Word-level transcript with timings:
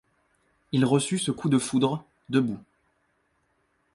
Il 0.71 0.83
reçut 0.83 1.19
ce 1.19 1.29
coup 1.29 1.47
de 1.47 1.59
foudre, 1.59 2.03
debout. 2.29 2.57